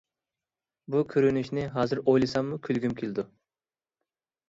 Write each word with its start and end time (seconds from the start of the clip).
بۇ 0.95 1.01
كۆرۈنۈشنى 1.11 1.67
ھازىر 1.77 2.03
ئويلىساممۇ 2.07 2.61
كۈلگۈم 2.67 3.01
كېلىدۇ. 3.03 3.31